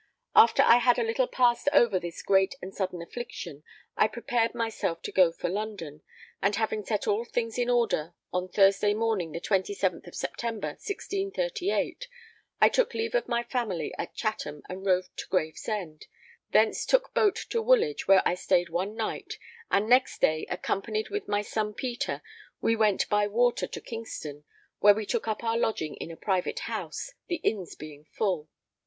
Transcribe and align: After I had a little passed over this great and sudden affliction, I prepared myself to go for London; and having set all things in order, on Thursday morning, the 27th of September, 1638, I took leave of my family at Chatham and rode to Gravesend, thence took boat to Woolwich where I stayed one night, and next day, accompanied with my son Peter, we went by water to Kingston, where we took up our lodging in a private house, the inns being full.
After 0.35 0.63
I 0.63 0.77
had 0.77 0.97
a 0.97 1.03
little 1.03 1.27
passed 1.27 1.69
over 1.71 1.99
this 1.99 2.23
great 2.23 2.55
and 2.59 2.73
sudden 2.73 3.03
affliction, 3.03 3.61
I 3.95 4.07
prepared 4.07 4.55
myself 4.55 5.03
to 5.03 5.11
go 5.11 5.31
for 5.31 5.47
London; 5.47 6.01
and 6.41 6.55
having 6.55 6.83
set 6.83 7.05
all 7.05 7.23
things 7.23 7.59
in 7.59 7.69
order, 7.69 8.15
on 8.33 8.49
Thursday 8.49 8.95
morning, 8.95 9.31
the 9.31 9.39
27th 9.39 10.07
of 10.07 10.15
September, 10.15 10.69
1638, 10.69 12.07
I 12.59 12.67
took 12.69 12.95
leave 12.95 13.13
of 13.13 13.27
my 13.27 13.43
family 13.43 13.93
at 13.99 14.15
Chatham 14.15 14.63
and 14.67 14.83
rode 14.87 15.03
to 15.17 15.27
Gravesend, 15.27 16.07
thence 16.49 16.83
took 16.87 17.13
boat 17.13 17.35
to 17.51 17.61
Woolwich 17.61 18.07
where 18.07 18.23
I 18.27 18.33
stayed 18.33 18.69
one 18.69 18.95
night, 18.95 19.37
and 19.69 19.87
next 19.87 20.19
day, 20.19 20.47
accompanied 20.49 21.09
with 21.11 21.27
my 21.27 21.43
son 21.43 21.75
Peter, 21.75 22.23
we 22.59 22.75
went 22.75 23.07
by 23.07 23.27
water 23.27 23.67
to 23.67 23.79
Kingston, 23.79 24.45
where 24.79 24.95
we 24.95 25.05
took 25.05 25.27
up 25.27 25.43
our 25.43 25.59
lodging 25.59 25.93
in 25.97 26.09
a 26.09 26.17
private 26.17 26.61
house, 26.61 27.13
the 27.27 27.35
inns 27.43 27.75
being 27.75 28.05
full. 28.05 28.49